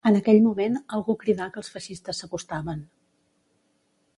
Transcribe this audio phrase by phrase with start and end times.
[0.09, 2.83] En aquell moment algú cridà que els feixistes s'acostaven.